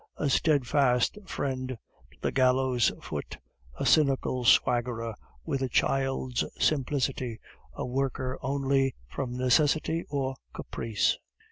[0.17, 1.67] A steadfast friend
[2.09, 3.37] to the gallows foot,
[3.77, 5.13] a cynical swaggerer
[5.45, 7.39] with a child's simplicity,
[7.73, 11.19] a worker only from necessity or caprice.